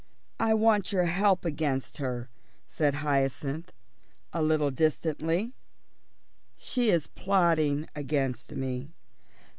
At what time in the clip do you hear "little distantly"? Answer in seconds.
4.41-5.53